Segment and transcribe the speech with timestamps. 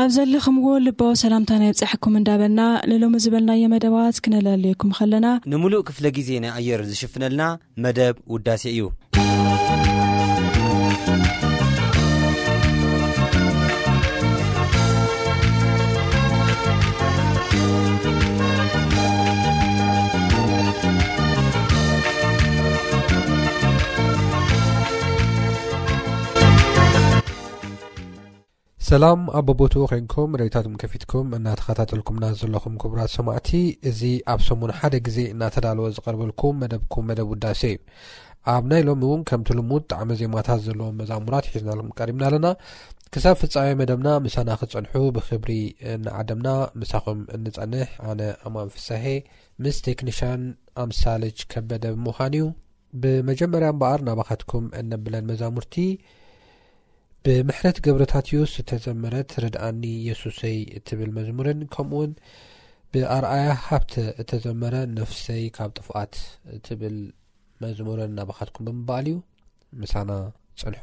[0.00, 2.60] ኣብ ዘለኹምዎ ልባቦ ሰላምታ ናየብፃሐኩም እንዳበልና
[2.90, 7.44] ንሎሚ ዝበልናየ መደባት ክነላለየኩም ኸለና ንሙሉእ ክፍለ ጊዜ ናይ ኣየር ዝሽፍነልና
[7.86, 8.80] መደብ ውዳሴ እዩ
[28.88, 33.50] ሰላም ኣቦቦት ኮይንኩም ርእታትኩም ከፊትኩም እናተኸታጠልኩምና ዘለኹም ክቡራት ሰማዕቲ
[33.88, 34.00] እዚ
[34.32, 37.78] ኣብ ሰሙን ሓደ ግዜ እናተዳልወ ዝቀርበልኩም መደብኩም መደብ ውዳሴ እዩ
[38.54, 42.46] ኣብ ናይ ሎሚ እውን ከምቲ ልሙድ ጣዕሚ ዜማታት ዘለዎም መዛሙራት ሒዝናኩም ቀሪምና ኣለና
[43.16, 45.50] ክሳብ ፍፃሚ መደብና ምሳና ክፀንሑ ብክብሪ
[46.04, 46.48] ንዓደምና
[46.82, 49.04] ምሳኹም እንፀንሕ ኣነ ኣማንፍሳሄ
[49.66, 50.44] ምስ ቴክኒሽን
[50.86, 52.46] ኣምሳለች ከበደ ብምውን እዩ
[53.02, 55.76] ብመጀመርያ በኣር ናባካትኩም እነብለን መዛሙርቲ
[57.26, 62.12] ብምሕረት ገብሮታትዩስ ዝተዘመረ ርድእኒ የሱሰይ ትብል መዝሙርን ከምኡውን
[62.94, 63.92] ብኣርኣያ ሃብተ
[64.22, 66.14] እተዘመረ ነፍሰይ ካብ ጥፉኣት
[66.58, 66.96] እትብል
[67.64, 69.16] መዝሙርን ናባኻትኩም ብምበኣል እዩ
[69.82, 70.10] ምሳና
[70.62, 70.82] ጽንሑ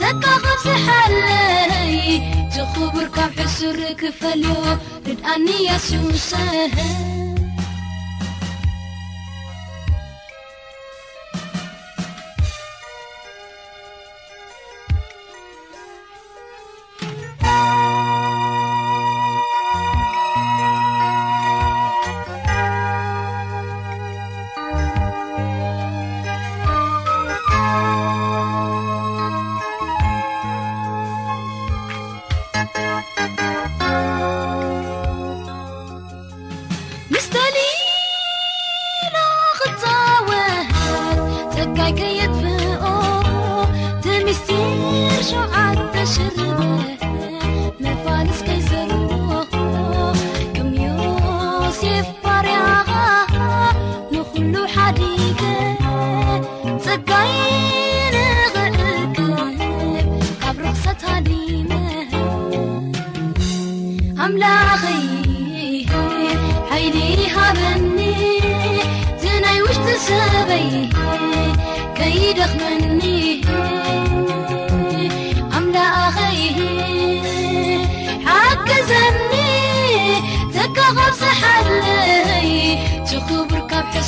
[0.00, 2.20] تكقبس حلي
[2.56, 6.70] تخبركمحسركفلي ردأن يسسه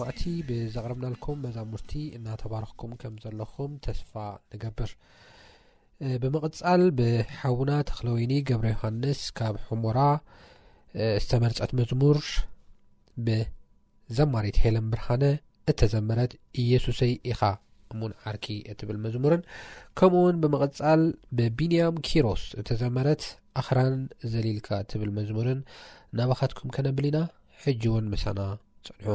[0.00, 4.12] ማዕቲ ብዘቕርብናልኩም መዛሙርቲ እናተባርክኩም ከም ዘለኩም ተስፋ
[4.54, 4.90] ንገብር
[6.22, 9.98] ብምቕፃል ብሓዉና ተክለወይኒ ገብረ ዮሃንስ ካብ ሕሞራ
[11.24, 12.18] ዝተመርፀት መዝሙር
[13.26, 15.24] ብዘማሬት ሄለን ብርሃነ
[15.72, 16.32] እተዘመረት
[16.62, 17.40] ኢየሱሰይ ኢኻ
[17.94, 19.42] እሙን ዓርኪ እትብል መዝሙርን
[19.98, 21.02] ከምኡ ውን ብምቕፃል
[21.38, 23.24] ብቢንያም ኪሮስ እተዘመረት
[23.62, 23.96] ኣክራን
[24.32, 25.60] ዘልኢልካ ትብል መዝሙርን
[26.20, 27.20] ናባኻትኩም ከነብል ኢና
[27.66, 28.40] ሕጂ ውን ምሳና
[28.88, 29.06] ፅንሑ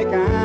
[0.03, 0.44] ك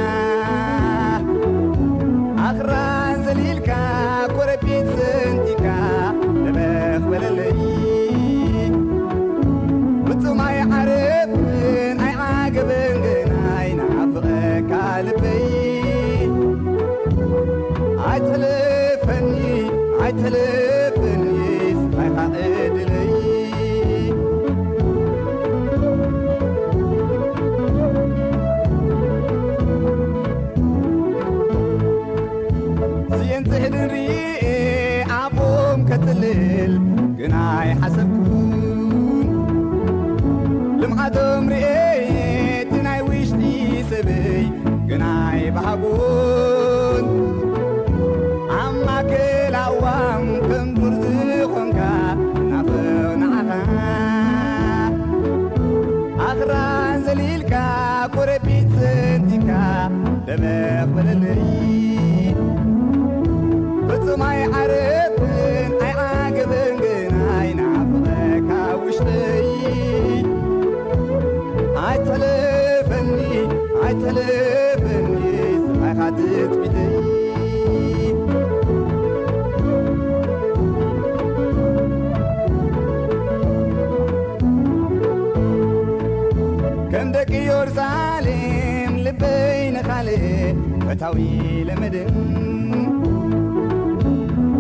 [91.68, 91.96] ለመድ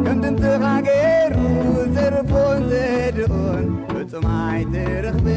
[0.06, 1.36] ከም ድምት ካገሩ
[1.96, 3.68] ተርፎን ዘድን
[4.00, 5.28] እጹማይትርክብ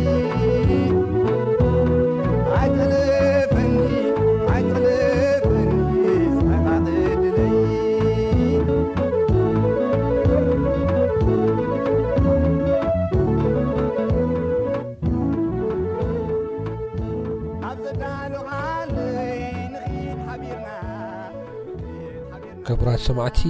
[23.07, 23.40] ሰማዕቲ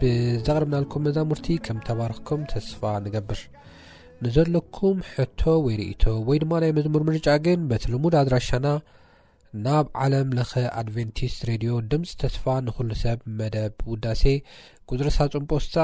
[0.00, 3.40] ብዘቕርምናልኮም መዛሙርቲ ከም ተባርክኩም ተስፋ ንገብር
[4.24, 8.66] ንዘለኩም ሕቶ ወይ ርእቶ ወይ ድማ ናይ መዝሙር ምርጫ ግን በቲ ልሙድ ኣድራሻና
[9.64, 14.22] ናብ ዓለም ለኸ አድቨንቲስ ሬድዮ ድምፂ ተስፋ ንክሉ ሰብ መደብ ውዳሴ
[14.90, 15.76] ቁፅሪ ሳጹም ጶስታ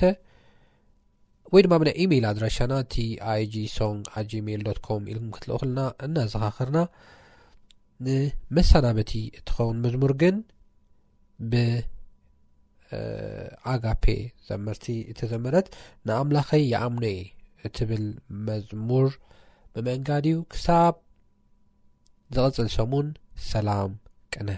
[1.55, 5.81] ወይ ድማ ብና ኢሜይል ኣድራሻና ቲ ኣይጂ ሶን ኣት ጂሜል ዶት ኮም ኢልኩም ክትልኦ ኩልና
[6.05, 6.79] እናዘካኽርና
[8.07, 10.37] ንመሳናበቲ እትኸውን መዝሙር ግን
[11.53, 11.85] ብኣጋፔ
[14.49, 15.69] ዘመርቲ እተዘመረት
[16.09, 17.21] ንኣምላኸይ ይኣምኖ እየ
[17.69, 18.05] እትብል
[18.49, 19.09] መዝሙር
[19.77, 20.97] ብመንጋድ እዩ ክሳብ
[22.37, 23.09] ዝቕፅል ሰሙን
[23.53, 23.93] ሰላም
[24.35, 24.51] ቅነ